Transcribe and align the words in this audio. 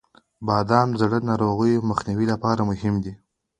•بادام 0.47 0.87
د 0.91 0.95
زړه 1.01 1.17
د 1.21 1.25
ناروغیو 1.31 1.81
د 1.83 1.87
مخنیوي 1.91 2.25
لپاره 2.33 2.61
مهم 2.69 2.95
دی. 3.03 3.13